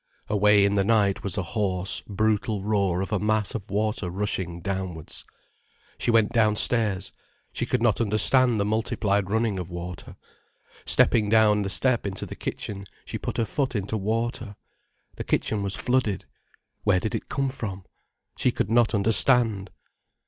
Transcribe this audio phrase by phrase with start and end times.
[0.29, 4.59] Away in the night was a hoarse, brutal roar of a mass of water rushing
[4.59, 5.23] downwards.
[5.99, 7.13] She went downstairs.
[7.53, 10.15] She could not understand the multiplied running of water.
[10.87, 14.55] Stepping down the step into the kitchen, she put her foot into water.
[15.17, 16.25] The kitchen was flooded.
[16.83, 17.85] Where did it come from?
[18.37, 19.69] She could not understand.